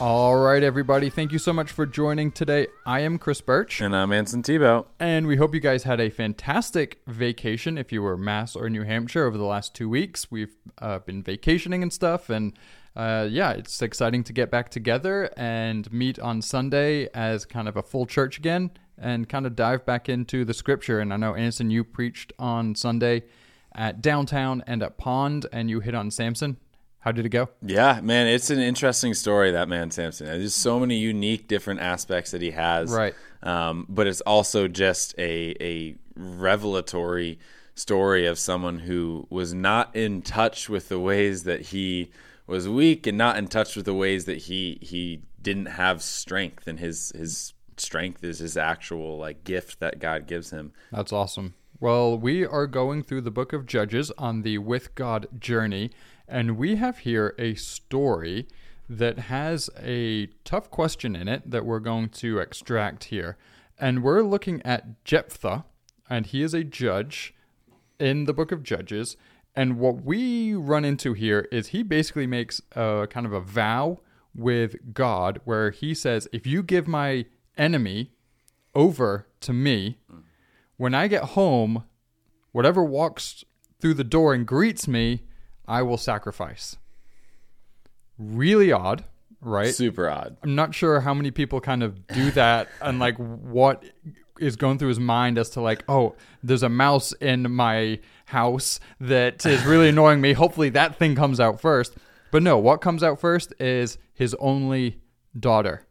All 0.00 0.36
right, 0.36 0.62
everybody. 0.62 1.10
Thank 1.10 1.32
you 1.32 1.40
so 1.40 1.52
much 1.52 1.72
for 1.72 1.84
joining 1.84 2.30
today. 2.30 2.68
I 2.86 3.00
am 3.00 3.18
Chris 3.18 3.40
Birch, 3.40 3.80
And 3.80 3.96
I'm 3.96 4.12
Anson 4.12 4.44
Tebow. 4.44 4.86
and 5.00 5.26
we 5.26 5.34
hope 5.36 5.54
you 5.54 5.60
guys 5.60 5.82
had 5.82 5.98
a 6.00 6.08
fantastic 6.08 7.00
vacation. 7.08 7.76
If 7.76 7.90
you 7.90 8.00
were 8.02 8.16
Mass 8.16 8.54
or 8.54 8.70
New 8.70 8.84
Hampshire 8.84 9.26
over 9.26 9.36
the 9.36 9.44
last 9.44 9.74
two 9.74 9.88
weeks, 9.88 10.30
we've 10.30 10.54
uh, 10.80 11.00
been 11.00 11.24
vacationing 11.24 11.82
and 11.82 11.92
stuff, 11.92 12.30
and 12.30 12.52
uh, 12.94 13.26
yeah, 13.28 13.50
it's 13.50 13.82
exciting 13.82 14.22
to 14.24 14.32
get 14.32 14.52
back 14.52 14.68
together 14.68 15.32
and 15.36 15.92
meet 15.92 16.20
on 16.20 16.42
Sunday 16.42 17.08
as 17.12 17.44
kind 17.44 17.66
of 17.66 17.76
a 17.76 17.82
full 17.82 18.06
church 18.06 18.38
again, 18.38 18.70
and 18.96 19.28
kind 19.28 19.46
of 19.46 19.56
dive 19.56 19.84
back 19.84 20.08
into 20.08 20.44
the 20.44 20.54
Scripture. 20.54 21.00
And 21.00 21.12
I 21.12 21.16
know 21.16 21.34
Anson, 21.34 21.70
you 21.70 21.82
preached 21.82 22.32
on 22.38 22.76
Sunday 22.76 23.24
at 23.74 24.00
downtown 24.00 24.62
and 24.68 24.80
at 24.80 24.96
Pond, 24.96 25.46
and 25.52 25.68
you 25.68 25.80
hit 25.80 25.96
on 25.96 26.12
Samson. 26.12 26.56
How 27.08 27.12
did 27.12 27.24
it 27.24 27.30
go? 27.30 27.48
Yeah, 27.62 28.02
man, 28.02 28.26
it's 28.26 28.50
an 28.50 28.58
interesting 28.58 29.14
story 29.14 29.50
that 29.52 29.66
man 29.66 29.90
Samson. 29.90 30.26
There's 30.26 30.54
so 30.54 30.78
many 30.78 30.98
unique 30.98 31.48
different 31.48 31.80
aspects 31.80 32.32
that 32.32 32.42
he 32.42 32.50
has, 32.50 32.92
Right. 32.92 33.14
Um, 33.42 33.86
but 33.88 34.06
it's 34.06 34.20
also 34.20 34.68
just 34.68 35.14
a 35.18 35.54
a 35.58 35.96
revelatory 36.14 37.38
story 37.74 38.26
of 38.26 38.38
someone 38.38 38.80
who 38.80 39.26
was 39.30 39.54
not 39.54 39.96
in 39.96 40.20
touch 40.20 40.68
with 40.68 40.90
the 40.90 41.00
ways 41.00 41.44
that 41.44 41.62
he 41.62 42.10
was 42.46 42.68
weak, 42.68 43.06
and 43.06 43.16
not 43.16 43.38
in 43.38 43.48
touch 43.48 43.74
with 43.74 43.86
the 43.86 43.94
ways 43.94 44.26
that 44.26 44.42
he 44.42 44.76
he 44.82 45.22
didn't 45.40 45.64
have 45.64 46.02
strength, 46.02 46.68
and 46.68 46.78
his 46.78 47.10
his 47.16 47.54
strength 47.78 48.22
is 48.22 48.40
his 48.40 48.58
actual 48.58 49.16
like 49.16 49.44
gift 49.44 49.80
that 49.80 49.98
God 49.98 50.26
gives 50.26 50.50
him. 50.50 50.74
That's 50.92 51.14
awesome. 51.14 51.54
Well, 51.80 52.18
we 52.18 52.44
are 52.44 52.66
going 52.66 53.04
through 53.04 53.20
the 53.20 53.30
book 53.30 53.52
of 53.52 53.64
Judges 53.64 54.10
on 54.18 54.42
the 54.42 54.58
with 54.58 54.96
God 54.96 55.28
journey, 55.38 55.92
and 56.28 56.56
we 56.56 56.76
have 56.76 56.98
here 56.98 57.34
a 57.38 57.54
story 57.54 58.46
that 58.88 59.18
has 59.18 59.68
a 59.80 60.26
tough 60.44 60.70
question 60.70 61.14
in 61.14 61.28
it 61.28 61.50
that 61.50 61.64
we're 61.64 61.80
going 61.80 62.08
to 62.08 62.38
extract 62.38 63.04
here. 63.04 63.36
And 63.78 64.02
we're 64.02 64.22
looking 64.22 64.62
at 64.62 65.04
Jephthah, 65.04 65.64
and 66.08 66.26
he 66.26 66.42
is 66.42 66.54
a 66.54 66.64
judge 66.64 67.34
in 67.98 68.24
the 68.24 68.32
book 68.32 68.50
of 68.50 68.62
Judges. 68.62 69.16
And 69.54 69.78
what 69.78 70.02
we 70.02 70.54
run 70.54 70.84
into 70.84 71.12
here 71.12 71.48
is 71.52 71.68
he 71.68 71.82
basically 71.82 72.26
makes 72.26 72.62
a 72.72 73.06
kind 73.10 73.26
of 73.26 73.32
a 73.32 73.40
vow 73.40 74.00
with 74.34 74.94
God 74.94 75.40
where 75.44 75.70
he 75.70 75.94
says, 75.94 76.28
If 76.32 76.46
you 76.46 76.62
give 76.62 76.86
my 76.86 77.26
enemy 77.56 78.12
over 78.74 79.26
to 79.40 79.52
me, 79.52 79.98
when 80.76 80.94
I 80.94 81.08
get 81.08 81.24
home, 81.24 81.84
whatever 82.52 82.82
walks 82.84 83.44
through 83.80 83.94
the 83.94 84.04
door 84.04 84.32
and 84.32 84.46
greets 84.46 84.88
me, 84.88 85.24
I 85.68 85.82
will 85.82 85.98
sacrifice. 85.98 86.76
Really 88.18 88.72
odd, 88.72 89.04
right? 89.40 89.74
Super 89.74 90.08
odd. 90.08 90.36
I'm 90.42 90.54
not 90.54 90.74
sure 90.74 91.00
how 91.00 91.14
many 91.14 91.30
people 91.30 91.60
kind 91.60 91.82
of 91.82 92.06
do 92.08 92.30
that 92.32 92.68
and 92.82 92.98
like 92.98 93.16
what 93.16 93.84
is 94.40 94.56
going 94.56 94.78
through 94.78 94.88
his 94.88 95.00
mind 95.00 95.36
as 95.38 95.50
to 95.50 95.60
like, 95.60 95.84
oh, 95.88 96.14
there's 96.42 96.62
a 96.62 96.68
mouse 96.68 97.12
in 97.12 97.50
my 97.52 97.98
house 98.26 98.80
that 99.00 99.44
is 99.46 99.64
really 99.64 99.90
annoying 99.90 100.20
me. 100.20 100.32
Hopefully 100.32 100.70
that 100.70 100.96
thing 100.96 101.14
comes 101.14 101.38
out 101.38 101.60
first. 101.60 101.94
But 102.30 102.42
no, 102.42 102.58
what 102.58 102.80
comes 102.80 103.02
out 103.02 103.20
first 103.20 103.52
is 103.58 103.98
his 104.12 104.34
only 104.34 104.98
daughter. 105.38 105.86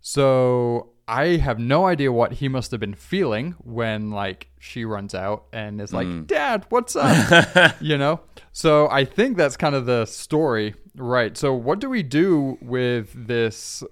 So 0.00 0.90
I 1.06 1.36
have 1.36 1.58
no 1.58 1.86
idea 1.86 2.10
what 2.12 2.34
he 2.34 2.48
must 2.48 2.70
have 2.70 2.80
been 2.80 2.94
feeling 2.94 3.54
when 3.62 4.10
like 4.10 4.48
she 4.58 4.84
runs 4.84 5.14
out 5.14 5.44
and 5.52 5.80
is 5.80 5.92
like, 5.92 6.06
hmm. 6.06 6.22
"Dad, 6.24 6.64
what's 6.70 6.96
up?" 6.96 7.76
you 7.80 7.98
know. 7.98 8.20
So 8.56 8.88
I 8.88 9.04
think 9.04 9.36
that's 9.36 9.56
kind 9.56 9.74
of 9.74 9.84
the 9.84 10.06
story, 10.06 10.76
right? 10.94 11.36
So 11.36 11.52
what 11.52 11.80
do 11.80 11.90
we 11.90 12.04
do 12.04 12.56
with 12.62 13.26
this 13.26 13.82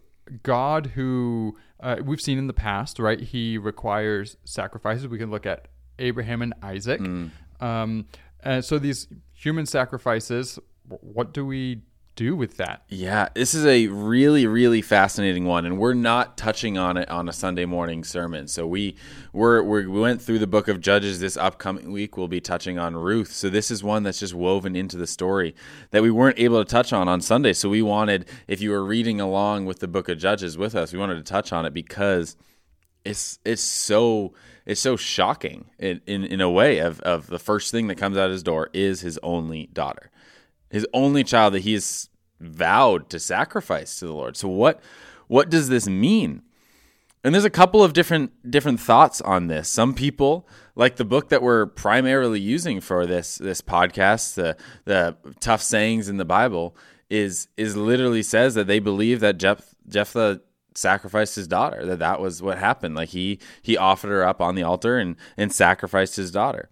God 0.45 0.87
who 0.87 1.57
uh, 1.81 1.97
we've 2.05 2.21
seen 2.21 2.39
in 2.39 2.47
the 2.47 2.53
past, 2.53 3.01
right? 3.01 3.21
He 3.21 3.59
requires 3.59 4.37
sacrifices. 4.45 5.09
We 5.09 5.19
can 5.19 5.33
look 5.33 5.47
at 5.47 5.67
Abraham 5.99 6.43
and 6.43 6.55
Isaac. 6.63 7.01
Um, 7.61 8.07
and 8.45 8.65
so 8.65 8.79
these 8.79 9.09
human 9.33 9.67
sacrifices, 9.67 10.61
what 10.89 11.35
do 11.35 11.45
we 11.45 11.83
do 12.15 12.37
with 12.37 12.57
that? 12.59 12.83
Yeah, 12.89 13.29
this 13.35 13.55
is 13.55 13.65
a 13.65 13.87
really, 13.89 14.47
really 14.47 14.83
fascinating 14.83 15.45
one, 15.45 15.65
and 15.65 15.79
we're 15.79 15.95
not 15.95 16.37
touching 16.37 16.77
on 16.77 16.97
it 16.97 17.09
on 17.09 17.29
a 17.29 17.33
Sunday 17.33 17.65
morning 17.65 18.05
sermon. 18.05 18.49
So 18.49 18.67
we 18.67 18.97
we're, 19.33 19.63
we're, 19.63 19.89
we 19.89 20.01
went 20.01 20.21
through 20.21 20.39
the 20.39 20.47
book 20.47 20.69
of 20.69 20.81
Judges 20.81 21.21
this 21.21 21.37
upcoming 21.37 21.91
week. 21.91 22.17
We'll 22.17 22.29
be 22.29 22.41
touching 22.41 22.79
on 22.79 22.95
Ruth. 22.95 23.33
So 23.33 23.49
this 23.49 23.71
is 23.71 23.83
one 23.83 24.03
that's 24.03 24.21
just 24.21 24.35
woven 24.35 24.77
into 24.77 24.97
the 24.97 25.07
story 25.07 25.55
that 25.91 26.03
we 26.03 26.11
weren't 26.11 26.39
able 26.39 26.63
to 26.63 26.71
touch 26.71 26.93
on 26.93 27.09
on 27.09 27.21
Sunday. 27.21 27.55
So 27.55 27.69
we 27.69 27.83
wanted, 27.83 28.29
if 28.47 28.61
you 28.61 28.71
were 28.71 28.85
reading 28.85 29.21
along 29.21 29.67
with 29.67 29.81
the 29.81 29.89
book 29.89 30.09
of 30.09 30.19
Judges 30.19 30.59
with 30.59 30.75
us, 30.75 30.93
we 30.93 30.99
wanted 30.99 31.17
to 31.17 31.23
touch 31.23 31.53
on 31.53 31.65
it 31.65 31.73
because 31.73 32.37
it's 33.05 33.39
it's 33.45 33.63
so 33.63 34.33
it's 34.65 34.81
so 34.81 34.97
shocking 34.97 35.65
in, 35.79 36.01
in, 36.07 36.25
in 36.25 36.41
a 36.41 36.51
way 36.51 36.79
of, 36.79 37.01
of 37.01 37.27
the 37.27 37.39
first 37.39 37.73
thing 37.73 37.89
that 37.89 37.97
comes 37.97 38.17
out 38.17 38.27
of 38.27 38.33
his 38.33 38.45
door 38.45 38.71
is 38.73 39.01
his 39.01 39.19
only 39.23 39.67
daughter 39.73 40.12
his 40.73 40.87
only 40.93 41.23
child 41.23 41.55
that 41.55 41.61
he 41.61 41.75
has 41.75 42.09
vowed 42.41 43.09
to 43.11 43.21
sacrifice 43.21 43.99
to 44.01 44.07
the 44.07 44.13
Lord. 44.13 44.37
So 44.37 44.49
what 44.49 44.81
what 45.29 45.49
does 45.49 45.69
this 45.69 45.87
mean? 45.87 46.43
And 47.25 47.33
there's 47.33 47.45
a 47.45 47.51
couple 47.51 47.85
of 47.85 47.93
different 47.93 48.51
different 48.51 48.81
thoughts 48.81 49.21
on 49.21 49.47
this. 49.47 49.69
Some 49.69 49.95
people, 49.95 50.49
like 50.75 50.97
the 50.97 51.05
book 51.05 51.29
that 51.29 51.43
we're 51.43 51.67
primarily 51.67 52.41
using 52.41 52.81
for 52.81 53.07
this 53.07 53.37
this 53.37 53.61
podcast, 53.61 54.35
the 54.35 54.57
the 54.85 55.17
tough 55.39 55.63
sayings 55.63 56.09
in 56.09 56.17
the 56.17 56.25
Bible, 56.25 56.77
is 57.09 57.47
is 57.57 57.77
literally 57.77 58.23
says 58.23 58.55
that 58.55 58.67
they 58.67 58.81
believe 58.81 59.21
that 59.21 59.39
Jeph, 59.39 59.75
Jephthah 59.89 60.41
sacrificed 60.75 61.37
his 61.37 61.47
daughter. 61.47 61.85
That 61.87 62.01
that 62.01 62.21
was 62.21 62.43
what 62.43 62.59
happened. 62.59 62.97
Like 62.97 63.11
he 63.11 63.39
he 63.61 63.77
offered 63.77 64.09
her 64.09 64.25
up 64.27 64.41
on 64.41 64.55
the 64.55 64.63
altar 64.63 64.99
and 64.99 65.17
and 65.37 65.53
sacrificed 65.53 66.17
his 66.17 66.31
daughter. 66.31 66.71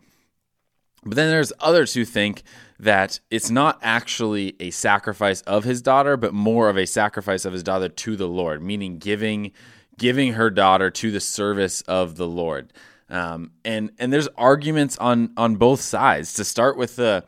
But 1.04 1.16
then 1.16 1.30
there's 1.30 1.52
others 1.60 1.94
who 1.94 2.04
think 2.04 2.42
that 2.78 3.20
it's 3.30 3.50
not 3.50 3.78
actually 3.82 4.56
a 4.60 4.70
sacrifice 4.70 5.40
of 5.42 5.64
his 5.64 5.82
daughter, 5.82 6.16
but 6.16 6.32
more 6.34 6.68
of 6.68 6.76
a 6.76 6.86
sacrifice 6.86 7.44
of 7.44 7.52
his 7.52 7.62
daughter 7.62 7.88
to 7.88 8.16
the 8.16 8.28
Lord, 8.28 8.62
meaning 8.62 8.98
giving 8.98 9.52
giving 9.98 10.32
her 10.32 10.48
daughter 10.48 10.90
to 10.90 11.10
the 11.10 11.20
service 11.20 11.82
of 11.82 12.16
the 12.16 12.26
Lord. 12.26 12.72
Um, 13.10 13.52
and 13.64 13.90
and 13.98 14.12
there's 14.12 14.28
arguments 14.36 14.96
on 14.98 15.32
on 15.36 15.56
both 15.56 15.80
sides. 15.80 16.34
To 16.34 16.44
start 16.44 16.76
with 16.76 16.96
the 16.96 17.24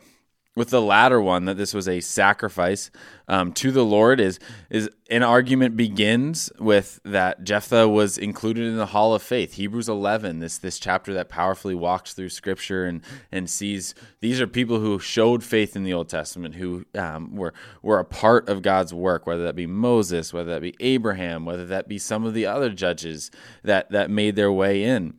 with 0.54 0.68
the 0.68 0.82
latter 0.82 1.20
one 1.20 1.46
that 1.46 1.56
this 1.56 1.72
was 1.72 1.88
a 1.88 2.00
sacrifice 2.00 2.90
um, 3.26 3.52
to 3.54 3.70
the 3.70 3.84
Lord 3.84 4.20
is 4.20 4.38
is 4.68 4.90
an 5.10 5.22
argument 5.22 5.76
begins 5.76 6.52
with 6.58 7.00
that 7.04 7.42
Jephthah 7.42 7.88
was 7.88 8.18
included 8.18 8.66
in 8.66 8.76
the 8.76 8.86
Hall 8.86 9.14
of 9.14 9.22
Faith. 9.22 9.54
Hebrews 9.54 9.88
11, 9.88 10.40
this 10.40 10.58
this 10.58 10.78
chapter 10.78 11.14
that 11.14 11.30
powerfully 11.30 11.74
walks 11.74 12.12
through 12.12 12.28
Scripture 12.28 12.84
and 12.84 13.00
and 13.30 13.48
sees 13.48 13.94
these 14.20 14.40
are 14.40 14.46
people 14.46 14.80
who 14.80 14.98
showed 14.98 15.42
faith 15.42 15.74
in 15.74 15.84
the 15.84 15.94
Old 15.94 16.10
Testament, 16.10 16.56
who 16.56 16.84
um, 16.94 17.34
were 17.34 17.54
were 17.80 17.98
a 17.98 18.04
part 18.04 18.48
of 18.48 18.60
God's 18.60 18.92
work, 18.92 19.26
whether 19.26 19.44
that 19.44 19.56
be 19.56 19.66
Moses, 19.66 20.34
whether 20.34 20.50
that 20.50 20.62
be 20.62 20.74
Abraham, 20.80 21.46
whether 21.46 21.64
that 21.66 21.88
be 21.88 21.98
some 21.98 22.24
of 22.24 22.34
the 22.34 22.44
other 22.44 22.70
judges 22.70 23.30
that 23.62 23.90
that 23.90 24.10
made 24.10 24.36
their 24.36 24.52
way 24.52 24.84
in. 24.84 25.14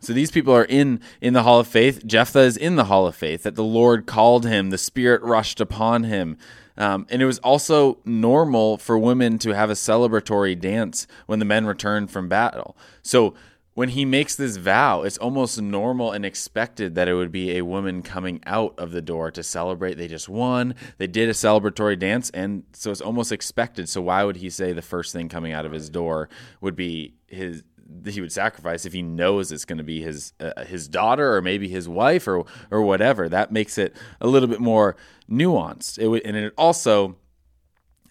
So 0.00 0.12
these 0.12 0.30
people 0.30 0.54
are 0.54 0.64
in 0.64 1.00
in 1.20 1.34
the 1.34 1.42
hall 1.42 1.60
of 1.60 1.66
faith. 1.66 2.06
Jephthah 2.06 2.40
is 2.40 2.56
in 2.56 2.76
the 2.76 2.84
hall 2.84 3.06
of 3.06 3.16
faith. 3.16 3.42
That 3.42 3.56
the 3.56 3.64
Lord 3.64 4.06
called 4.06 4.46
him, 4.46 4.70
the 4.70 4.78
Spirit 4.78 5.22
rushed 5.22 5.60
upon 5.60 6.04
him, 6.04 6.38
um, 6.76 7.06
and 7.10 7.20
it 7.20 7.26
was 7.26 7.38
also 7.40 7.98
normal 8.04 8.78
for 8.78 8.98
women 8.98 9.38
to 9.40 9.54
have 9.54 9.70
a 9.70 9.74
celebratory 9.74 10.58
dance 10.58 11.06
when 11.26 11.40
the 11.40 11.44
men 11.44 11.66
returned 11.66 12.10
from 12.10 12.28
battle. 12.28 12.76
So 13.02 13.34
when 13.78 13.90
he 13.90 14.04
makes 14.04 14.34
this 14.34 14.56
vow, 14.56 15.02
it's 15.02 15.18
almost 15.18 15.62
normal 15.62 16.10
and 16.10 16.24
expected 16.24 16.96
that 16.96 17.06
it 17.06 17.14
would 17.14 17.30
be 17.30 17.56
a 17.56 17.64
woman 17.64 18.02
coming 18.02 18.40
out 18.44 18.76
of 18.76 18.90
the 18.90 19.00
door 19.00 19.30
to 19.30 19.40
celebrate. 19.40 19.94
They 19.94 20.08
just 20.08 20.28
won. 20.28 20.74
They 20.96 21.06
did 21.06 21.28
a 21.28 21.32
celebratory 21.32 21.96
dance, 21.96 22.28
and 22.30 22.64
so 22.72 22.90
it's 22.90 23.00
almost 23.00 23.30
expected. 23.30 23.88
So 23.88 24.02
why 24.02 24.24
would 24.24 24.38
he 24.38 24.50
say 24.50 24.72
the 24.72 24.82
first 24.82 25.12
thing 25.12 25.28
coming 25.28 25.52
out 25.52 25.64
of 25.64 25.70
his 25.70 25.88
door 25.90 26.28
would 26.60 26.74
be 26.74 27.14
his 27.28 27.62
he 28.06 28.20
would 28.20 28.32
sacrifice 28.32 28.84
if 28.84 28.92
he 28.92 29.02
knows 29.02 29.50
it's 29.50 29.64
going 29.64 29.78
to 29.78 29.84
be 29.84 30.02
his 30.02 30.32
uh, 30.40 30.64
his 30.64 30.88
daughter 30.88 31.34
or 31.34 31.42
maybe 31.42 31.68
his 31.68 31.88
wife 31.88 32.28
or 32.28 32.44
or 32.70 32.82
whatever. 32.82 33.28
That 33.28 33.50
makes 33.52 33.78
it 33.78 33.96
a 34.20 34.26
little 34.26 34.48
bit 34.48 34.60
more 34.60 34.96
nuanced. 35.30 35.98
It 35.98 36.08
would, 36.08 36.22
and 36.24 36.36
it 36.36 36.52
also 36.56 37.16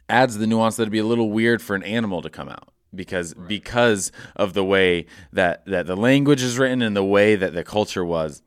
adds 0.09 0.38
the 0.38 0.47
nuance 0.47 0.75
that 0.77 0.83
it'd 0.83 0.91
be 0.91 1.00
a 1.00 1.06
little 1.06 1.29
weird 1.31 1.62
for 1.62 1.75
an 1.75 1.83
animal 1.83 2.21
to 2.21 2.29
come 2.29 2.50
out. 2.50 2.74
because 2.95 3.33
because 3.33 4.12
of 4.35 4.53
the 4.53 4.63
way 4.63 5.06
that 5.31 5.65
that 5.65 5.85
the 5.88 5.95
language 5.95 6.41
is 6.41 6.57
written 6.57 6.81
and 6.81 6.95
the 6.95 7.03
way 7.03 7.35
that 7.35 7.53
the 7.53 7.63
culture 7.63 8.06
was 8.06 8.41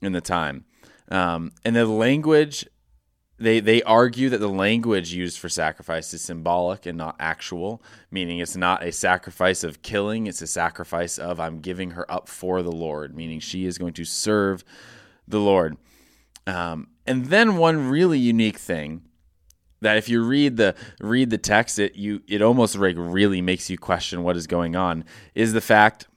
in 0.00 0.12
the 0.12 0.20
time. 0.20 0.64
Um, 1.10 1.52
and 1.64 1.74
the 1.74 1.86
language 1.86 2.68
they 3.38 3.60
they 3.60 3.82
argue 3.82 4.28
that 4.30 4.38
the 4.38 4.48
language 4.48 5.12
used 5.12 5.38
for 5.38 5.48
sacrifice 5.48 6.12
is 6.12 6.22
symbolic 6.22 6.86
and 6.86 6.98
not 6.98 7.16
actual, 7.20 7.82
meaning 8.10 8.38
it's 8.38 8.56
not 8.56 8.82
a 8.82 8.92
sacrifice 8.92 9.62
of 9.62 9.82
killing, 9.82 10.26
it's 10.26 10.42
a 10.42 10.46
sacrifice 10.46 11.18
of 11.18 11.38
I'm 11.38 11.60
giving 11.60 11.92
her 11.92 12.10
up 12.10 12.28
for 12.28 12.62
the 12.62 12.72
Lord, 12.72 13.14
meaning 13.14 13.40
she 13.40 13.64
is 13.64 13.78
going 13.78 13.94
to 13.94 14.04
serve 14.04 14.64
the 15.26 15.40
Lord. 15.40 15.76
Um, 16.46 16.88
and 17.06 17.26
then 17.26 17.56
one 17.56 17.88
really 17.88 18.18
unique 18.18 18.58
thing 18.58 19.02
that 19.80 19.96
if 19.96 20.08
you 20.08 20.22
read 20.22 20.56
the 20.56 20.74
read 21.00 21.30
the 21.30 21.38
text, 21.38 21.78
it 21.78 21.94
you 21.94 22.22
it 22.26 22.42
almost 22.42 22.76
like 22.76 22.96
really 22.98 23.40
makes 23.40 23.70
you 23.70 23.78
question 23.78 24.22
what 24.22 24.36
is 24.36 24.46
going 24.46 24.74
on 24.74 25.04
is 25.34 25.52
the 25.52 25.60
fact 25.60 26.08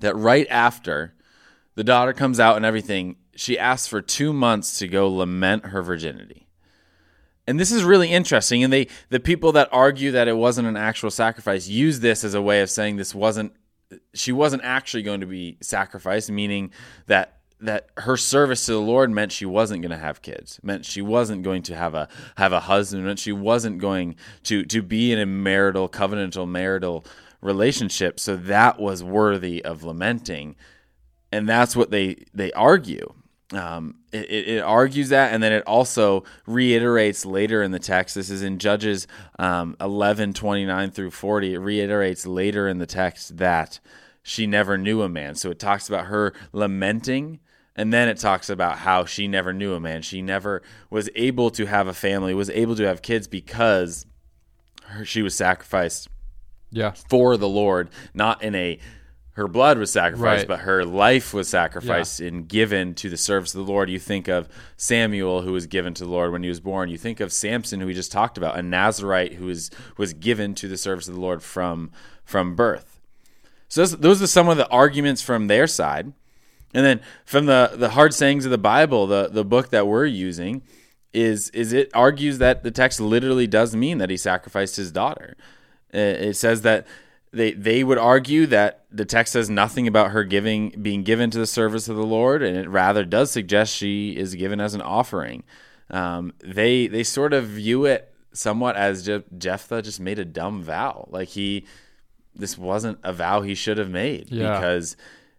that 0.00 0.16
right 0.16 0.46
after 0.50 1.14
the 1.76 1.84
daughter 1.84 2.12
comes 2.12 2.40
out 2.40 2.56
and 2.56 2.64
everything, 2.64 3.16
she 3.36 3.58
asks 3.58 3.86
for 3.86 4.00
two 4.00 4.32
months 4.32 4.78
to 4.78 4.88
go 4.88 5.08
lament 5.08 5.66
her 5.66 5.82
virginity. 5.82 6.46
And 7.46 7.60
this 7.60 7.70
is 7.72 7.84
really 7.84 8.10
interesting. 8.10 8.64
And 8.64 8.72
they 8.72 8.88
the 9.10 9.20
people 9.20 9.52
that 9.52 9.68
argue 9.70 10.10
that 10.12 10.28
it 10.28 10.36
wasn't 10.36 10.68
an 10.68 10.76
actual 10.76 11.10
sacrifice 11.10 11.68
use 11.68 12.00
this 12.00 12.24
as 12.24 12.34
a 12.34 12.42
way 12.42 12.62
of 12.62 12.70
saying 12.70 12.96
this 12.96 13.14
wasn't 13.14 13.52
she 14.14 14.32
wasn't 14.32 14.64
actually 14.64 15.02
going 15.02 15.20
to 15.20 15.26
be 15.26 15.58
sacrificed, 15.60 16.30
meaning 16.30 16.70
that 17.06 17.38
that 17.60 17.88
her 17.98 18.16
service 18.16 18.66
to 18.66 18.72
the 18.72 18.80
Lord 18.80 19.10
meant 19.10 19.32
she 19.32 19.46
wasn't 19.46 19.82
going 19.82 19.90
to 19.90 19.96
have 19.96 20.22
kids, 20.22 20.60
meant 20.62 20.84
she 20.84 21.00
wasn't 21.00 21.42
going 21.42 21.62
to 21.64 21.76
have 21.76 21.94
a 21.94 22.08
have 22.36 22.52
a 22.52 22.60
husband, 22.60 23.04
meant 23.04 23.18
she 23.18 23.32
wasn't 23.32 23.78
going 23.78 24.16
to 24.44 24.64
to 24.64 24.82
be 24.82 25.12
in 25.12 25.18
a 25.18 25.26
marital 25.26 25.88
covenantal 25.88 26.48
marital 26.48 27.04
relationship. 27.40 28.18
So 28.18 28.36
that 28.36 28.80
was 28.80 29.04
worthy 29.04 29.64
of 29.64 29.84
lamenting, 29.84 30.56
and 31.30 31.48
that's 31.48 31.76
what 31.76 31.90
they 31.90 32.24
they 32.32 32.52
argue. 32.52 33.14
Um, 33.52 33.96
it, 34.10 34.30
it, 34.30 34.62
argues 34.62 35.10
that, 35.10 35.32
and 35.32 35.42
then 35.42 35.52
it 35.52 35.62
also 35.66 36.24
reiterates 36.46 37.26
later 37.26 37.62
in 37.62 37.72
the 37.72 37.78
text. 37.78 38.14
This 38.14 38.30
is 38.30 38.42
in 38.42 38.58
Judges 38.58 39.06
um, 39.38 39.76
11, 39.80 40.32
29 40.32 40.90
through 40.90 41.10
40. 41.10 41.54
It 41.54 41.58
reiterates 41.58 42.26
later 42.26 42.66
in 42.66 42.78
the 42.78 42.86
text 42.86 43.36
that 43.36 43.80
she 44.22 44.46
never 44.46 44.78
knew 44.78 45.02
a 45.02 45.08
man. 45.08 45.34
So 45.34 45.50
it 45.50 45.58
talks 45.58 45.88
about 45.88 46.06
her 46.06 46.32
lamenting, 46.52 47.40
and 47.76 47.92
then 47.92 48.08
it 48.08 48.16
talks 48.18 48.48
about 48.48 48.78
how 48.78 49.04
she 49.04 49.28
never 49.28 49.52
knew 49.52 49.74
a 49.74 49.80
man. 49.80 50.00
She 50.00 50.22
never 50.22 50.62
was 50.88 51.10
able 51.14 51.50
to 51.50 51.66
have 51.66 51.86
a 51.86 51.94
family, 51.94 52.32
was 52.32 52.50
able 52.50 52.76
to 52.76 52.84
have 52.84 53.02
kids 53.02 53.28
because 53.28 54.06
her, 54.86 55.04
she 55.04 55.20
was 55.20 55.34
sacrificed 55.34 56.08
Yeah. 56.70 56.92
for 56.92 57.36
the 57.36 57.48
Lord, 57.48 57.90
not 58.14 58.42
in 58.42 58.54
a 58.54 58.78
her 59.34 59.48
blood 59.48 59.78
was 59.78 59.90
sacrificed, 59.90 60.42
Right. 60.42 60.48
but 60.48 60.60
her 60.60 60.84
life 60.84 61.34
was 61.34 61.48
sacrificed 61.48 62.20
and 62.20 62.48
given 62.48 62.94
to 62.94 63.10
the 63.10 63.16
service 63.16 63.52
of 63.54 63.66
the 63.66 63.72
Lord. 63.72 63.90
You 63.90 63.98
think 63.98 64.28
of 64.28 64.48
Samuel, 64.76 65.42
who 65.42 65.52
was 65.52 65.66
given 65.66 65.92
to 65.94 66.04
the 66.04 66.10
Lord 66.10 66.30
when 66.32 66.42
he 66.44 66.48
was 66.48 66.60
born. 66.60 66.88
You 66.88 66.96
think 66.98 67.18
of 67.18 67.32
Samson, 67.32 67.80
who 67.80 67.86
we 67.86 67.94
just 67.94 68.12
talked 68.12 68.38
about, 68.38 68.56
a 68.58 68.62
Nazarite 68.62 69.34
who 69.34 69.46
was 69.46 69.70
was 69.96 70.12
given 70.12 70.54
to 70.56 70.68
the 70.68 70.76
service 70.76 71.08
of 71.08 71.14
the 71.14 71.20
Lord 71.20 71.42
from 71.42 71.90
from 72.24 72.54
birth. 72.54 73.00
So 73.68 73.80
those, 73.82 73.96
those 73.98 74.22
are 74.22 74.26
some 74.28 74.48
of 74.48 74.56
the 74.56 74.68
arguments 74.68 75.20
from 75.20 75.48
their 75.48 75.66
side, 75.66 76.12
and 76.72 76.86
then 76.86 77.00
from 77.24 77.46
the 77.46 77.72
the 77.74 77.90
hard 77.90 78.14
sayings 78.14 78.44
of 78.44 78.52
the 78.52 78.58
Bible, 78.58 79.06
the 79.08 79.28
the 79.28 79.44
book 79.44 79.70
that 79.70 79.88
we're 79.88 80.06
using 80.06 80.62
is 81.12 81.48
is 81.50 81.72
it 81.72 81.90
argues 81.92 82.38
that 82.38 82.62
the 82.62 82.70
text 82.70 83.00
literally 83.00 83.48
does 83.48 83.74
mean 83.74 83.98
that 83.98 84.10
he 84.10 84.16
sacrificed 84.16 84.76
his 84.76 84.92
daughter. 84.92 85.36
It 85.92 86.36
says 86.36 86.62
that 86.62 86.86
they 87.34 87.52
they 87.52 87.84
would 87.84 87.98
argue 87.98 88.46
that 88.46 88.84
the 88.90 89.04
text 89.04 89.32
says 89.32 89.50
nothing 89.50 89.86
about 89.88 90.10
her 90.12 90.24
giving 90.24 90.70
being 90.80 91.02
given 91.02 91.30
to 91.30 91.38
the 91.38 91.46
service 91.46 91.88
of 91.88 91.96
the 91.96 92.06
Lord, 92.06 92.42
and 92.42 92.56
it 92.56 92.68
rather 92.68 93.04
does 93.04 93.30
suggest 93.30 93.74
she 93.76 94.16
is 94.16 94.34
given 94.34 94.60
as 94.60 94.74
an 94.74 94.80
offering. 94.80 95.42
Um, 95.90 96.32
they 96.42 96.86
they 96.86 97.02
sort 97.02 97.32
of 97.32 97.46
view 97.46 97.84
it 97.84 98.12
somewhat 98.32 98.76
as 98.76 99.04
Je- 99.04 99.22
Jephthah 99.38 99.82
just 99.82 100.00
made 100.00 100.18
a 100.18 100.24
dumb 100.24 100.62
vow, 100.62 101.06
like 101.10 101.28
he 101.28 101.66
this 102.34 102.58
wasn't 102.58 102.98
a 103.04 103.12
vow 103.12 103.42
he 103.42 103.54
should 103.54 103.78
have 103.78 103.90
made 103.90 104.28
Yeah. 104.30 104.54
because 104.58 104.96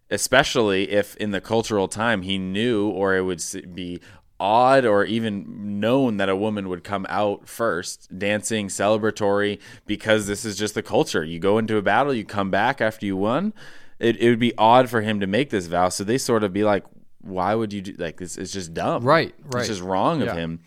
especially 0.10 0.92
if 0.92 1.16
in 1.18 1.32
the 1.32 1.42
cultural 1.42 1.88
time 1.88 2.22
he 2.22 2.38
knew 2.38 2.88
or 2.90 3.16
it 3.18 3.22
would 3.24 3.44
be 3.74 4.00
odd 4.40 4.86
or 4.86 5.06
even 5.06 5.80
known 5.80 6.18
that 6.18 6.30
a 6.30 6.36
woman 6.36 6.68
would 6.70 6.84
come 6.84 7.06
out 7.10 7.48
first 7.48 8.18
dancing 8.18 8.68
celebratory 8.68 9.60
because 9.86 10.28
this 10.28 10.44
is 10.44 10.58
just 10.58 10.74
the 10.76 10.84
culture. 10.84 11.24
You 11.24 11.40
go 11.40 11.58
into 11.58 11.78
a 11.78 11.82
battle 11.82 12.14
you 12.14 12.26
come 12.26 12.52
back 12.52 12.82
after 12.82 13.06
you 13.06 13.16
won. 13.16 13.54
It, 13.98 14.18
it 14.18 14.30
would 14.30 14.40
be 14.40 14.54
odd 14.58 14.90
for 14.90 15.02
him 15.02 15.22
to 15.22 15.28
make 15.28 15.50
this 15.52 15.68
vow. 15.68 15.88
So 15.90 16.04
they 16.04 16.18
sort 16.18 16.44
of 16.44 16.52
be 16.54 16.64
like 16.64 16.84
why 17.22 17.56
would 17.56 17.74
you 17.74 17.82
do 17.82 17.94
like 17.98 18.18
this 18.18 18.38
it's 18.38 18.52
just 18.52 18.74
dumb. 18.74 19.04
Right, 19.04 19.34
right. 19.46 19.62
it's 19.62 19.70
just 19.70 19.82
wrong 19.82 20.22
of 20.22 20.28
Yeah. 20.28 20.36
him 20.36 20.60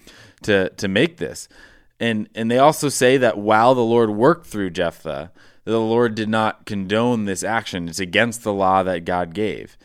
to 0.43 0.71
to 0.71 0.89
make 0.89 1.19
this. 1.19 1.49
And 2.01 2.29
and 2.35 2.51
they 2.51 2.59
also 2.59 2.89
say 2.89 3.17
that 3.19 3.39
while 3.39 3.75
the 3.75 3.83
lord 3.83 4.11
worked 4.11 4.47
through 4.47 4.71
jephthah 4.71 5.31
the 5.65 5.79
lord 5.81 6.15
did 6.15 6.29
not 6.29 6.65
condone 6.65 7.27
this 7.27 7.43
action. 7.45 7.89
It's 7.89 8.01
against 8.01 8.43
the 8.45 8.53
law 8.53 8.83
that 8.83 9.05
god 9.05 9.35
gave 9.35 9.77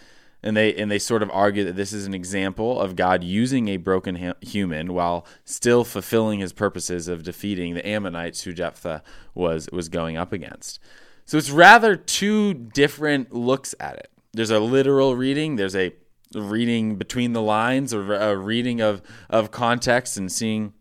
and 0.44 0.58
they 0.58 0.74
and 0.76 0.92
they 0.92 1.00
sort 1.00 1.24
of 1.24 1.32
argue 1.32 1.64
that 1.64 1.76
this 1.76 1.94
is 1.94 2.06
an 2.06 2.14
example 2.14 2.80
of 2.80 2.96
God 2.96 3.24
using 3.24 3.70
a 3.70 3.78
broken 3.78 4.16
hu- 4.16 4.34
human 4.42 4.94
while 4.94 5.26
still 5.46 5.84
fulfilling 5.84 6.40
his 6.40 6.54
purposes 6.54 7.08
of 7.08 7.24
defeating 7.24 7.74
the 7.74 7.88
Ammonites 7.88 8.42
who 8.44 8.54
Jephthah 8.54 9.02
was 9.34 9.70
was 9.72 9.90
going 9.90 10.18
up 10.18 10.34
against. 10.34 10.80
So 11.26 11.38
it's 11.38 11.50
rather 11.50 11.96
two 11.96 12.54
different 12.54 13.34
looks 13.34 13.74
at 13.80 13.96
it. 13.96 14.12
There's 14.34 14.52
a 14.52 14.60
literal 14.60 15.16
reading, 15.16 15.56
there's 15.56 15.76
a 15.76 15.94
reading 16.36 16.96
between 16.98 17.34
the 17.34 17.42
lines 17.42 17.94
or 17.94 18.14
a 18.14 18.36
reading 18.36 18.82
of 18.82 19.02
of 19.30 19.52
context 19.52 20.18
and 20.18 20.32
seeing 20.32 20.74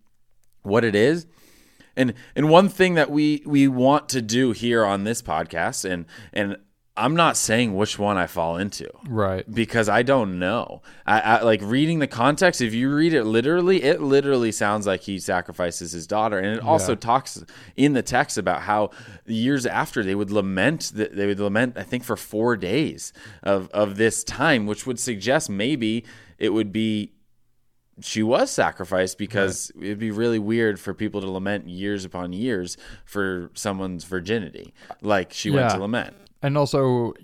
what 0.63 0.85
it 0.85 0.95
is. 0.95 1.27
And 1.97 2.15
and 2.35 2.49
one 2.49 2.69
thing 2.69 2.95
that 2.95 3.11
we 3.11 3.43
we 3.47 3.69
want 3.69 4.09
to 4.11 4.23
do 4.23 4.53
here 4.53 4.85
on 4.85 5.05
this 5.05 5.23
podcast 5.23 5.89
and 5.89 6.07
and 6.33 6.57
I'm 6.95 7.17
not 7.17 7.39
saying 7.39 7.75
which 7.75 7.99
one 7.99 8.19
I 8.19 8.27
fall 8.27 8.59
into 8.59 8.87
Right. 9.09 9.51
because 9.51 9.89
I 9.89 10.03
don't 10.03 10.39
know. 10.39 10.83
I, 11.07 11.21
I 11.21 11.43
like 11.43 11.61
reading 11.63 12.01
the 12.01 12.07
context. 12.07 12.61
If 12.61 12.75
you 12.75 12.95
read 12.95 13.15
it 13.15 13.25
literally, 13.25 13.83
it 13.83 14.03
literally 14.03 14.53
sounds 14.53 14.87
like 14.87 15.01
he 15.01 15.19
sacrifices 15.19 15.93
his 15.93 16.07
daughter, 16.07 16.39
and 16.39 16.59
it 16.59 16.63
also 16.63 16.93
Yeah. 16.93 16.97
talks 16.99 17.43
in 17.77 17.95
the 17.95 18.03
text 18.03 18.37
about 18.37 18.63
how 18.63 18.91
years 19.27 19.65
after 19.65 20.03
they 20.05 20.15
would 20.15 20.31
lament. 20.31 20.93
that 20.95 21.17
They 21.17 21.27
would 21.27 21.41
lament, 21.41 21.79
I 21.79 21.83
think, 21.83 22.05
for 22.05 22.17
four 22.17 22.59
days 22.59 23.15
of 23.43 23.71
of 23.71 23.97
this 23.97 24.23
time, 24.23 24.67
which 24.67 24.87
would 24.87 24.99
suggest 25.01 25.49
maybe 25.49 26.05
it 26.39 26.51
would 26.51 26.73
be 26.73 27.13
she 28.01 28.23
was 28.23 28.51
sacrificed 28.51 29.17
because 29.17 29.71
it'd 29.81 29.99
be 29.99 30.11
really 30.11 30.39
weird 30.39 30.81
for 30.81 30.93
people 30.93 31.21
to 31.21 31.31
lament 31.31 31.69
years 31.69 32.05
upon 32.05 32.33
years 32.33 32.77
for 33.05 33.51
someone's 33.55 34.05
virginity, 34.05 34.75
like 35.01 35.33
she 35.33 35.51
went 35.51 35.71
to 35.71 35.79
lament. 35.79 36.15
And 36.43 36.57
also 36.59 37.15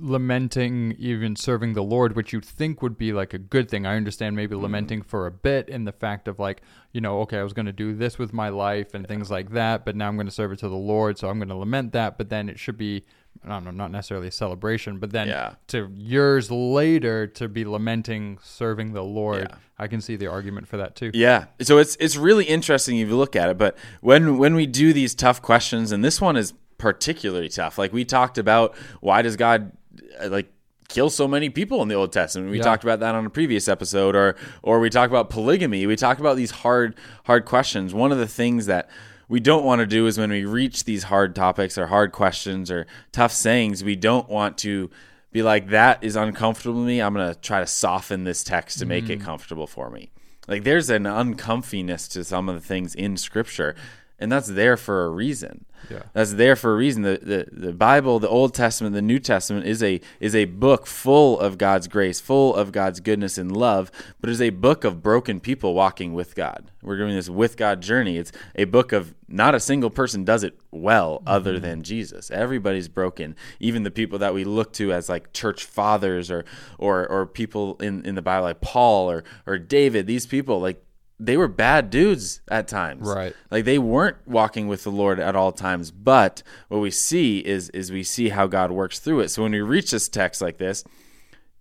lamenting 0.00 0.94
even 0.98 1.36
serving 1.36 1.72
the 1.74 1.82
lord 1.82 2.16
which 2.16 2.32
you'd 2.32 2.44
think 2.44 2.82
would 2.82 2.98
be 2.98 3.12
like 3.12 3.32
a 3.32 3.38
good 3.38 3.70
thing 3.70 3.86
i 3.86 3.96
understand 3.96 4.34
maybe 4.36 4.54
Mm-hmm. 4.54 4.62
lamenting 4.64 5.02
for 5.02 5.26
a 5.26 5.30
bit 5.30 5.68
in 5.68 5.84
the 5.84 5.92
fact 5.92 6.26
of 6.28 6.38
like 6.38 6.60
you 6.92 7.00
know 7.00 7.20
okay 7.20 7.38
i 7.38 7.42
was 7.42 7.52
going 7.52 7.66
to 7.66 7.72
do 7.72 7.94
this 7.94 8.18
with 8.18 8.32
my 8.32 8.48
life 8.48 8.94
and 8.94 9.06
things 9.06 9.30
like 9.30 9.50
that 9.52 9.84
but 9.84 9.94
now 9.96 10.08
i'm 10.08 10.16
going 10.16 10.26
to 10.26 10.32
serve 10.32 10.52
it 10.52 10.58
to 10.58 10.68
the 10.68 10.74
lord 10.76 11.16
so 11.18 11.28
i'm 11.28 11.38
going 11.38 11.48
to 11.48 11.54
lament 11.54 11.92
that 11.92 12.18
but 12.18 12.28
then 12.28 12.48
it 12.48 12.58
should 12.58 12.76
be 12.76 13.04
i 13.44 13.48
don't 13.48 13.64
know 13.64 13.70
not 13.70 13.90
necessarily 13.90 14.26
a 14.28 14.32
celebration 14.32 14.98
but 14.98 15.10
then 15.10 15.28
Yeah. 15.28 15.54
to 15.68 15.88
years 15.94 16.50
later 16.50 17.26
to 17.28 17.48
be 17.48 17.64
lamenting 17.64 18.38
serving 18.42 18.92
the 18.92 19.02
lord 19.04 19.48
Yeah. 19.50 19.56
i 19.78 19.86
can 19.86 20.00
see 20.00 20.16
the 20.16 20.26
argument 20.26 20.66
for 20.68 20.76
that 20.78 20.96
too 20.96 21.10
Yeah. 21.14 21.46
So 21.62 21.78
it's 21.78 21.96
it's 22.00 22.16
really 22.16 22.44
interesting 22.44 22.98
if 22.98 23.08
you 23.08 23.16
look 23.16 23.36
at 23.36 23.48
it. 23.50 23.56
But 23.58 23.76
when 24.00 24.36
when 24.38 24.54
we 24.54 24.66
do 24.66 24.92
these 24.92 25.14
tough 25.14 25.40
questions, 25.42 25.92
and 25.92 26.04
this 26.04 26.20
one 26.20 26.36
is 26.36 26.52
particularly 26.78 27.48
tough. 27.48 27.78
Like 27.78 27.92
we 27.92 28.04
talked 28.04 28.38
about, 28.38 28.74
why 29.00 29.22
does 29.22 29.36
God 29.36 29.72
uh, 30.20 30.28
like 30.28 30.52
kill 30.88 31.10
so 31.10 31.26
many 31.26 31.50
people 31.50 31.82
in 31.82 31.88
the 31.88 31.94
Old 31.94 32.12
Testament? 32.12 32.50
We 32.50 32.58
Yeah. 32.58 32.64
talked 32.64 32.84
about 32.84 33.00
that 33.00 33.14
on 33.14 33.26
a 33.26 33.30
previous 33.30 33.68
episode, 33.68 34.14
or 34.14 34.36
or 34.62 34.80
we 34.80 34.90
talked 34.90 35.10
about 35.12 35.30
polygamy. 35.30 35.86
We 35.86 35.96
talked 35.96 36.20
about 36.20 36.36
these 36.36 36.50
hard 36.50 36.94
hard 37.24 37.44
questions. 37.44 37.92
One 37.94 38.12
of 38.12 38.18
the 38.18 38.28
things 38.28 38.66
that 38.66 38.88
we 39.28 39.40
don't 39.40 39.64
want 39.64 39.80
to 39.80 39.86
do 39.86 40.06
is 40.06 40.18
when 40.18 40.30
we 40.30 40.44
reach 40.44 40.84
these 40.84 41.04
hard 41.04 41.34
topics 41.34 41.76
or 41.76 41.86
hard 41.88 42.12
questions 42.12 42.70
or 42.70 42.86
tough 43.10 43.32
sayings, 43.32 43.82
we 43.82 43.96
don't 43.96 44.28
want 44.28 44.56
to 44.58 44.88
be 45.32 45.42
like 45.42 45.68
that 45.70 46.02
is 46.04 46.14
uncomfortable 46.14 46.80
to 46.80 46.86
me. 46.86 47.00
I'm 47.02 47.12
going 47.12 47.34
to 47.34 47.38
try 47.40 47.58
to 47.60 47.66
soften 47.66 48.22
this 48.24 48.44
text 48.44 48.78
to 48.78 48.86
make 48.86 49.10
it 49.10 49.20
comfortable 49.20 49.66
for 49.66 49.90
me. 49.90 50.10
Like 50.46 50.62
there's 50.62 50.88
an 50.90 51.02
uncomfiness 51.06 52.08
to 52.12 52.22
some 52.22 52.48
of 52.48 52.54
the 52.54 52.60
things 52.60 52.94
in 52.94 53.16
scripture. 53.16 53.74
And 54.18 54.32
that's 54.32 54.48
there 54.48 54.76
for 54.76 55.04
a 55.04 55.10
reason. 55.10 55.66
Yeah. 55.90 56.02
That's 56.14 56.34
there 56.34 56.56
for 56.56 56.72
a 56.72 56.76
reason. 56.76 57.02
The, 57.02 57.20
the 57.22 57.66
the 57.66 57.72
Bible, 57.72 58.18
the 58.18 58.28
Old 58.28 58.54
Testament, 58.54 58.94
the 58.94 59.02
New 59.02 59.18
Testament 59.18 59.66
is 59.66 59.82
a 59.82 60.00
is 60.20 60.34
a 60.34 60.46
book 60.46 60.86
full 60.86 61.38
of 61.38 61.58
God's 61.58 61.86
grace, 61.86 62.18
full 62.18 62.54
of 62.54 62.72
God's 62.72 63.00
goodness 63.00 63.38
and 63.38 63.54
love, 63.54 63.90
but 64.20 64.30
is 64.30 64.40
a 64.40 64.50
book 64.50 64.84
of 64.84 65.02
broken 65.02 65.38
people 65.38 65.74
walking 65.74 66.14
with 66.14 66.34
God. 66.34 66.70
We're 66.82 66.96
doing 66.96 67.14
this 67.14 67.28
with 67.28 67.56
God 67.56 67.82
journey. 67.82 68.16
It's 68.16 68.32
a 68.54 68.64
book 68.64 68.92
of 68.92 69.14
not 69.28 69.54
a 69.54 69.60
single 69.60 69.90
person 69.90 70.24
does 70.24 70.44
it 70.44 70.58
well 70.70 71.22
other 71.26 71.54
mm-hmm. 71.54 71.62
than 71.62 71.82
Jesus. 71.82 72.30
Everybody's 72.30 72.88
broken. 72.88 73.36
Even 73.60 73.82
the 73.82 73.90
people 73.90 74.18
that 74.20 74.34
we 74.34 74.44
look 74.44 74.72
to 74.74 74.92
as 74.92 75.08
like 75.08 75.32
church 75.32 75.64
fathers 75.64 76.30
or 76.30 76.44
or 76.78 77.06
or 77.06 77.26
people 77.26 77.76
in, 77.80 78.04
in 78.06 78.14
the 78.14 78.22
Bible 78.22 78.44
like 78.44 78.60
Paul 78.60 79.10
or 79.10 79.24
or 79.46 79.58
David, 79.58 80.06
these 80.06 80.26
people 80.26 80.60
like 80.60 80.82
they 81.18 81.36
were 81.36 81.48
bad 81.48 81.90
dudes 81.90 82.40
at 82.48 82.68
times. 82.68 83.08
Right. 83.08 83.34
Like 83.50 83.64
they 83.64 83.78
weren't 83.78 84.16
walking 84.26 84.68
with 84.68 84.84
the 84.84 84.90
Lord 84.90 85.18
at 85.18 85.34
all 85.34 85.52
times, 85.52 85.90
but 85.90 86.42
what 86.68 86.78
we 86.78 86.90
see 86.90 87.38
is 87.38 87.70
is 87.70 87.90
we 87.90 88.02
see 88.02 88.28
how 88.28 88.46
God 88.46 88.70
works 88.70 88.98
through 88.98 89.20
it. 89.20 89.28
So 89.30 89.42
when 89.42 89.52
we 89.52 89.60
reach 89.60 89.90
this 89.90 90.08
text 90.08 90.42
like 90.42 90.58
this, 90.58 90.84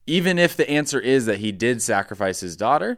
even 0.06 0.38
if 0.38 0.56
the 0.56 0.70
answer 0.70 1.00
is 1.00 1.26
that 1.26 1.40
he 1.40 1.52
did 1.52 1.82
sacrifice 1.82 2.42
his 2.42 2.56
daughter, 2.56 2.98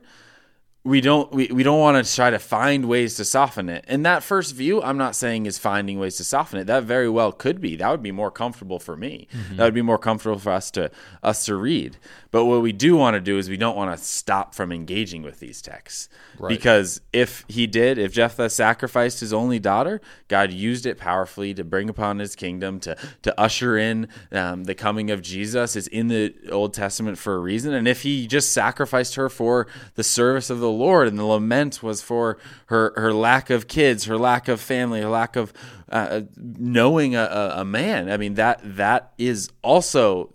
we 0.87 1.01
don't 1.01 1.29
we, 1.33 1.47
we 1.47 1.63
don't 1.63 1.79
want 1.79 2.03
to 2.03 2.15
try 2.15 2.29
to 2.29 2.39
find 2.39 2.87
ways 2.87 3.15
to 3.15 3.25
soften 3.25 3.67
it. 3.67 3.83
And 3.89 4.05
that 4.05 4.23
first 4.23 4.55
view, 4.55 4.81
I'm 4.81 4.97
not 4.97 5.15
saying 5.15 5.45
is 5.45 5.57
finding 5.57 5.99
ways 5.99 6.15
to 6.17 6.23
soften 6.23 6.59
it. 6.59 6.67
That 6.67 6.83
very 6.83 7.09
well 7.09 7.33
could 7.33 7.59
be. 7.59 7.75
That 7.75 7.89
would 7.91 8.01
be 8.01 8.13
more 8.13 8.31
comfortable 8.31 8.79
for 8.79 8.95
me. 8.95 9.27
That 9.57 9.65
would 9.65 9.73
be 9.73 9.81
more 9.81 9.97
comfortable 9.97 10.39
for 10.39 10.51
us 10.51 10.71
to 10.71 10.89
us 11.21 11.45
to 11.45 11.55
read. 11.55 11.97
But 12.31 12.45
what 12.45 12.61
we 12.61 12.71
do 12.71 12.95
want 12.95 13.15
to 13.15 13.19
do 13.19 13.37
is 13.37 13.49
we 13.49 13.57
don't 13.57 13.75
want 13.75 13.97
to 13.97 14.03
stop 14.03 14.55
from 14.55 14.71
engaging 14.71 15.23
with 15.23 15.39
these 15.39 15.61
texts. 15.61 16.07
Right. 16.37 16.49
Because 16.49 17.01
if 17.11 17.43
he 17.47 17.67
did, 17.67 17.97
if 17.97 18.13
Jephthah 18.13 18.49
sacrificed 18.49 19.19
his 19.19 19.33
only 19.33 19.59
daughter, 19.59 19.99
God 20.27 20.51
used 20.51 20.85
it 20.85 20.97
powerfully 20.97 21.53
to 21.55 21.63
bring 21.63 21.89
upon 21.89 22.19
his 22.19 22.35
kingdom, 22.35 22.79
to 22.81 22.95
to 23.23 23.37
usher 23.39 23.77
in 23.77 24.07
um, 24.31 24.63
the 24.63 24.75
coming 24.75 25.11
of 25.11 25.21
Jesus. 25.21 25.75
it's 25.75 25.87
in 25.87 26.07
the 26.07 26.33
Old 26.49 26.73
Testament 26.73 27.17
for 27.17 27.35
a 27.35 27.39
reason. 27.39 27.73
And 27.73 27.87
if 27.87 28.03
he 28.03 28.27
just 28.27 28.53
sacrificed 28.53 29.15
her 29.15 29.29
for 29.29 29.67
the 29.95 30.03
service 30.03 30.49
of 30.49 30.59
the 30.59 30.76
Lord, 30.77 31.07
and 31.07 31.19
the 31.19 31.25
lament 31.25 31.83
was 31.83 32.01
for 32.01 32.37
her 32.67 32.93
her 32.95 33.11
lack 33.13 33.49
of 33.49 33.67
kids, 33.67 34.05
her 34.05 34.17
lack 34.17 34.47
of 34.47 34.61
family, 34.61 35.01
her 35.01 35.09
lack 35.09 35.35
of 35.35 35.51
uh, 35.89 36.21
knowing 36.35 37.15
a, 37.15 37.23
a, 37.23 37.61
a 37.61 37.65
man. 37.65 38.09
I 38.09 38.17
mean 38.17 38.35
that 38.35 38.59
that 38.63 39.11
is 39.17 39.49
also 39.61 40.33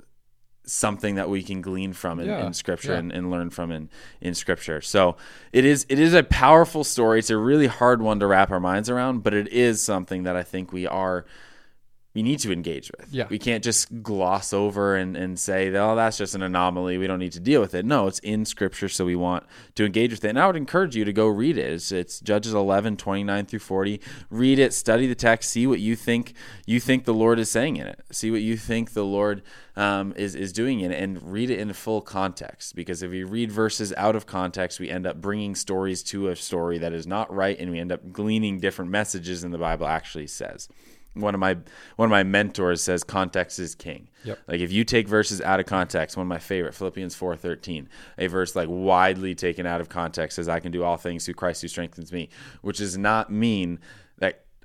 something 0.65 1.17
that 1.17 1.29
we 1.29 1.43
can 1.43 1.61
glean 1.61 1.93
from 1.93 2.21
in, 2.21 2.29
Yeah, 2.29 2.47
in 2.47 2.53
scripture 2.55 2.93
yeah. 2.93 2.99
and, 2.99 3.13
and 3.13 3.31
learn 3.31 3.51
from 3.51 3.73
in, 3.73 3.91
in 4.21 4.35
scripture. 4.35 4.81
So 4.81 5.17
it 5.53 5.65
is 5.65 5.87
it 5.89 5.99
is 5.99 6.15
a 6.15 6.23
powerful 6.23 6.85
story. 6.85 7.19
It's 7.19 7.31
a 7.31 7.37
really 7.37 7.67
hard 7.67 8.01
one 8.01 8.21
to 8.21 8.27
wrap 8.27 8.51
our 8.51 8.61
minds 8.61 8.89
around, 8.89 9.23
but 9.23 9.35
it 9.35 9.49
is 9.49 9.83
something 9.83 10.23
that 10.23 10.37
I 10.37 10.43
think 10.43 10.73
we 10.73 10.87
are 10.87 11.25
we 12.15 12.23
need 12.23 12.39
to 12.41 12.53
engage 12.53 12.91
with. 12.99 13.09
Yeah. 13.11 13.27
We 13.31 13.39
can't 13.39 13.65
just 13.65 14.03
gloss 14.03 14.53
over 14.53 14.97
and, 14.97 15.17
and 15.17 15.39
say, 15.39 15.75
oh, 15.75 15.97
that's 15.97 16.19
just 16.19 16.35
an 16.35 16.43
anomaly. 16.43 16.99
We 16.99 17.07
don't 17.07 17.19
need 17.19 17.33
to 17.33 17.41
deal 17.41 17.63
with 17.63 17.75
it. 17.75 17.87
No, 17.87 18.07
it's 18.07 18.19
in 18.19 18.45
scripture, 18.45 18.91
so 18.91 19.07
we 19.07 19.17
want 19.17 19.45
to 19.77 19.87
engage 19.87 20.11
with 20.11 20.23
it. 20.25 20.29
And 20.29 20.39
I 20.39 20.47
would 20.47 20.57
encourage 20.57 20.95
you 20.95 21.07
to 21.07 21.13
go 21.13 21.27
read 21.27 21.57
it. 21.57 21.73
It's, 21.73 21.91
it's 21.91 22.21
Judges 22.21 22.53
11, 22.53 22.99
29 22.99 23.47
through 23.47 23.59
40. 23.61 24.01
Read 24.29 24.59
it, 24.59 24.75
study 24.75 25.07
the 25.07 25.15
text, 25.15 25.51
see 25.51 25.67
what 25.67 25.81
you 25.81 25.97
think 25.97 26.35
you 26.67 26.81
think 26.81 27.05
the 27.05 27.15
Lord 27.15 27.39
is 27.39 27.51
saying 27.51 27.77
in 27.77 27.87
it. 27.87 28.01
See 28.11 28.31
what 28.31 28.43
you 28.43 28.59
think 28.59 28.93
the 28.93 29.05
Lord 29.05 29.43
um, 29.75 30.13
is, 30.15 30.35
is 30.35 30.53
doing 30.53 30.81
in 30.81 30.93
it 30.93 31.03
and 31.03 31.33
read 31.33 31.49
it 31.49 31.59
in 31.59 31.73
full 31.73 32.03
context. 32.03 32.75
Because 32.75 33.03
if 33.03 33.11
we 33.11 33.25
read 33.25 33.51
verses 33.51 33.95
out 33.97 34.17
of 34.17 34.27
context, 34.27 34.79
we 34.79 34.91
end 34.91 35.07
up 35.07 35.19
bringing 35.19 35.55
stories 35.55 36.03
to 36.05 36.29
a 36.29 36.37
story 36.37 36.77
that 36.79 36.93
is 36.93 37.07
not 37.07 37.33
right 37.35 37.59
and 37.59 37.71
we 37.71 37.79
end 37.79 37.91
up 37.91 38.13
gleaning 38.13 38.61
different 38.61 38.91
messages 38.91 39.41
than 39.41 39.51
the 39.51 39.59
Bible 39.59 39.87
actually 39.87 40.27
says 40.27 40.69
one 41.15 41.35
of 41.35 41.41
my 41.41 41.57
one 41.97 42.07
of 42.07 42.11
my 42.11 42.23
mentors 42.23 42.83
says 42.83 43.05
context 43.05 43.59
is 43.59 43.75
king. 43.75 44.09
Yep. 44.25 44.39
Like 44.47 44.61
if 44.61 44.73
you 44.73 44.85
take 44.85 45.09
verses 45.09 45.41
out 45.41 45.61
of 45.61 45.67
context, 45.67 46.17
one 46.17 46.27
of 46.27 46.29
my 46.29 46.39
favorite 46.39 46.75
Philippians 46.75 47.15
four 47.15 47.37
thirteen, 47.37 47.89
a 48.19 48.27
verse 48.29 48.57
like 48.57 48.69
widely 48.71 49.35
taken 49.35 49.67
out 49.67 49.81
of 49.81 49.89
context 49.89 50.37
says, 50.37 50.49
"I 50.49 50.61
can 50.61 50.73
do 50.73 50.83
all 50.85 50.97
things 50.97 51.25
through 51.25 51.35
Christ 51.35 51.63
who 51.63 51.69
strengthens 51.69 52.13
me," 52.13 52.29
which 52.63 52.79
does 52.79 52.97
not 52.97 53.31
mean 53.31 53.79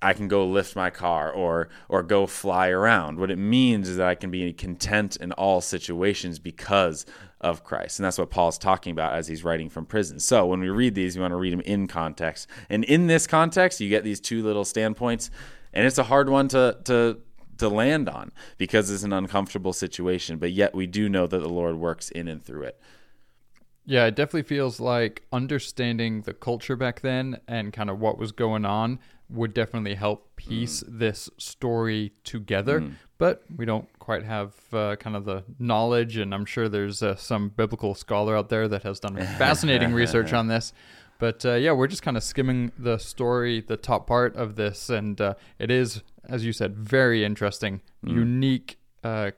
I 0.02 0.14
can 0.14 0.28
go 0.28 0.46
lift 0.46 0.76
my 0.76 0.90
car 0.90 1.32
or 1.32 1.70
or 1.90 2.04
go 2.04 2.28
fly 2.28 2.70
around. 2.70 3.20
What 3.20 3.32
it 3.32 3.38
means 3.38 3.90
is 3.90 3.98
that 3.98 4.08
I 4.08 4.16
can 4.16 4.32
be 4.32 4.54
content 4.54 5.16
in 5.18 5.32
all 5.34 5.62
situations 5.62 6.40
because 6.40 7.06
of 7.42 7.64
Christ. 7.64 8.00
And 8.00 8.06
that's 8.06 8.18
what 8.18 8.30
Paul's 8.30 8.58
talking 8.58 8.92
about 8.92 9.14
as 9.14 9.28
he's 9.28 9.44
writing 9.44 9.70
from 9.70 9.86
prison. 9.86 10.20
So 10.20 10.46
when 10.48 10.60
we 10.60 10.70
read 10.70 10.96
these, 10.96 11.16
we 11.16 11.22
want 11.22 11.32
to 11.32 11.38
read 11.38 11.54
them 11.54 11.62
in 11.62 11.88
context. 11.88 12.48
And 12.70 12.84
in 12.84 13.08
this 13.08 13.28
context, 13.28 13.80
you 13.80 13.90
get 13.90 14.04
these 14.04 14.20
two 14.20 14.44
little 14.44 14.66
standpoints 14.66 15.30
and 15.74 15.86
it's 15.86 15.98
a 15.98 16.04
hard 16.04 16.30
one 16.30 16.48
to 16.50 16.78
to 16.86 17.20
to 17.58 17.70
land 17.70 18.08
on 18.10 18.32
because 18.58 18.90
it's 18.92 19.04
an 19.04 19.14
uncomfortable 19.14 19.74
situation 19.74 20.38
but 20.38 20.52
yet 20.52 20.76
we 20.76 20.86
do 20.86 21.10
know 21.10 21.28
that 21.28 21.40
the 21.40 21.50
lord 21.50 21.76
works 21.76 22.10
in 22.10 22.28
and 22.28 22.44
through 22.44 22.64
it 22.64 22.80
Yeah, 23.86 24.06
it 24.08 24.16
definitely 24.16 24.44
feels 24.44 24.82
like 24.82 25.24
understanding 25.32 26.24
the 26.24 26.34
culture 26.34 26.76
back 26.76 27.00
then 27.00 27.40
and 27.48 27.72
kind 27.72 27.90
of 27.90 28.00
what 28.00 28.18
was 28.18 28.34
going 28.34 28.66
on 28.66 29.00
would 29.30 29.54
definitely 29.54 29.96
help 29.96 30.36
piece 30.36 30.84
this 30.88 31.30
story 31.38 32.14
together. 32.24 32.80
But 33.18 33.44
we 33.56 33.66
don't 33.66 33.88
quite 34.00 34.24
have 34.24 34.54
uh, 34.72 34.96
kind 34.98 35.16
of 35.16 35.26
the 35.26 35.44
knowledge, 35.60 36.18
and 36.18 36.34
I'm 36.34 36.46
sure 36.46 36.70
there's 36.70 37.02
uh, 37.02 37.16
some 37.16 37.50
biblical 37.50 37.96
scholar 37.96 38.38
out 38.38 38.50
there 38.50 38.68
that 38.68 38.84
has 38.84 39.00
done 39.00 39.16
fascinating 39.38 39.92
research 39.94 40.34
on 40.40 40.48
this. 40.48 40.72
But 41.20 41.44
uh, 41.46 41.56
yeah, 41.56 41.72
we're 41.72 41.88
just 41.88 42.04
kind 42.04 42.16
of 42.16 42.24
skimming 42.24 42.72
the 42.78 43.00
story, 43.00 43.62
the 43.62 43.76
top 43.76 44.06
part 44.06 44.36
of 44.36 44.56
this, 44.56 44.90
and 44.90 45.20
uh, 45.20 45.34
it 45.58 45.72
is, 45.72 46.04
as 46.30 46.46
you 46.46 46.54
said, 46.54 46.78
very 46.78 47.26
interesting, 47.26 47.82
unique, 48.04 48.78
uh, 49.04 49.32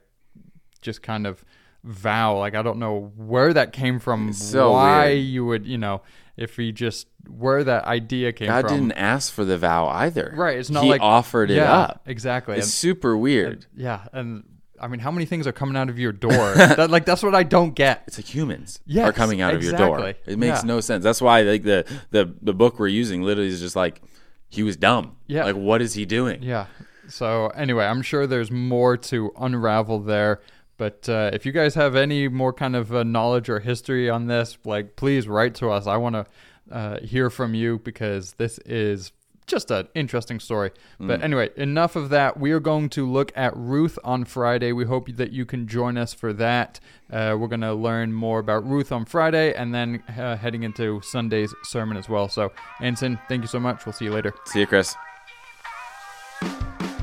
just 0.82 1.02
kind 1.02 1.26
of 1.26 1.42
vow. 1.84 2.38
Like 2.38 2.54
I 2.54 2.62
don't 2.62 2.78
know 2.78 3.12
where 3.16 3.52
that 3.54 3.72
came 3.72 3.98
from, 3.98 4.32
so 4.32 4.72
why 4.72 5.06
weird. 5.08 5.18
you 5.24 5.44
would, 5.46 5.66
you 5.66 5.78
know, 5.78 6.02
if 6.36 6.56
he 6.56 6.72
just 6.72 7.06
where 7.28 7.62
that 7.64 7.84
idea 7.84 8.32
came 8.32 8.48
god 8.48 8.66
from. 8.66 8.74
didn't 8.74 8.92
ask 8.92 9.32
for 9.32 9.44
the 9.44 9.58
vow 9.58 9.86
either 9.88 10.32
Right, 10.36 10.58
it's 10.58 10.70
not 10.70 10.84
he 10.84 10.90
like 10.90 11.02
offered 11.02 11.50
it 11.50 11.56
yeah, 11.56 11.72
up 11.72 12.02
Exactly. 12.06 12.56
it's 12.56 12.66
And- 12.66 12.72
super 12.72 13.14
weird 13.16 13.66
yeah, 13.76 14.06
and 14.12 14.44
I 14.80 14.88
mean, 14.88 15.00
how 15.00 15.10
many 15.10 15.26
things 15.26 15.46
are 15.46 15.52
coming 15.52 15.76
out 15.76 15.90
of 15.90 15.98
your 15.98 16.12
door? 16.12 16.54
that, 16.54 16.90
like 16.90 17.04
that's 17.04 17.22
what 17.22 17.34
I 17.34 17.42
don't 17.42 17.74
get. 17.74 18.04
it's 18.06 18.16
like 18.16 18.24
humans 18.26 18.80
Yes, 18.86 19.06
are 19.08 19.12
coming 19.12 19.42
out 19.42 19.52
of 19.54 19.62
your 19.62 19.74
door 19.74 20.14
it 20.26 20.38
makes 20.38 20.60
Yeah. 20.62 20.66
no 20.66 20.80
sense 20.80 21.04
that's 21.04 21.20
why 21.20 21.42
like 21.42 21.62
the 21.64 21.84
the 22.10 22.32
the 22.40 22.54
book 22.54 22.78
we're 22.78 22.86
using 22.88 23.22
literally 23.22 23.50
is 23.50 23.60
just 23.60 23.76
like 23.76 24.00
he 24.48 24.62
was 24.62 24.76
dumb 24.78 25.16
Yeah. 25.26 25.44
like 25.44 25.56
what 25.56 25.82
is 25.82 25.92
he 25.94 26.06
doing 26.06 26.42
Yeah. 26.42 26.66
So 27.08 27.48
anyway, 27.48 27.84
I'm 27.86 28.02
sure 28.02 28.26
there's 28.28 28.50
more 28.52 28.96
to 28.96 29.32
unravel 29.38 29.98
there. 29.98 30.40
But 30.80 31.10
uh, 31.10 31.28
if 31.34 31.44
you 31.44 31.52
guys 31.52 31.74
have 31.74 31.94
any 31.94 32.26
more 32.26 32.54
kind 32.54 32.74
of 32.74 32.94
uh, 32.94 33.02
knowledge 33.02 33.50
or 33.50 33.60
history 33.60 34.08
on 34.08 34.28
this, 34.28 34.56
like 34.64 34.96
please 34.96 35.28
write 35.28 35.54
to 35.56 35.68
us. 35.68 35.86
I 35.86 35.98
want 35.98 36.14
to 36.14 36.26
uh, 36.74 37.00
hear 37.00 37.28
from 37.28 37.52
you 37.52 37.80
because 37.80 38.32
this 38.38 38.56
is 38.60 39.12
just 39.46 39.70
an 39.70 39.88
interesting 39.94 40.40
story. 40.40 40.70
But 40.98 41.22
anyway, 41.22 41.50
enough 41.54 41.96
of 41.96 42.08
that. 42.10 42.40
We 42.40 42.52
are 42.52 42.60
going 42.60 42.88
to 42.90 43.06
look 43.06 43.30
at 43.36 43.54
Ruth 43.54 43.98
on 44.04 44.24
Friday. 44.24 44.72
We 44.72 44.86
hope 44.86 45.14
that 45.16 45.32
you 45.32 45.44
can 45.44 45.66
join 45.66 45.98
us 45.98 46.14
for 46.14 46.32
that. 46.32 46.80
Uh, 47.12 47.36
we're 47.38 47.48
going 47.48 47.60
to 47.60 47.74
learn 47.74 48.14
more 48.14 48.38
about 48.38 48.66
Ruth 48.66 48.90
on 48.90 49.04
Friday 49.04 49.52
and 49.52 49.74
then 49.74 50.02
uh, 50.16 50.38
heading 50.38 50.62
into 50.62 51.02
Sunday's 51.02 51.54
sermon 51.62 51.98
as 51.98 52.08
well. 52.08 52.26
So, 52.30 52.52
Anson, 52.80 53.18
thank 53.28 53.42
you 53.42 53.48
so 53.48 53.60
much. 53.60 53.84
We'll 53.84 53.92
see 53.92 54.06
you 54.06 54.12
later. 54.12 54.32
see 54.46 54.60
you 54.60 54.66
chris 54.66 54.96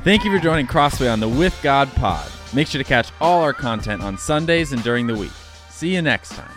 Thank 0.03 0.25
you 0.25 0.35
for 0.35 0.41
joining 0.41 0.65
Crossway 0.65 1.09
on 1.09 1.19
the 1.19 1.29
With 1.29 1.55
God 1.61 1.93
Pod. 1.93 2.31
Make 2.53 2.67
sure 2.67 2.81
to 2.81 2.87
catch 2.87 3.09
all 3.19 3.41
our 3.41 3.53
content 3.53 4.01
on 4.01 4.17
Sundays 4.17 4.71
and 4.71 4.83
during 4.83 5.07
the 5.07 5.15
week. 5.15 5.31
See 5.69 5.93
you 5.93 6.01
next 6.01 6.29
time. 6.29 6.56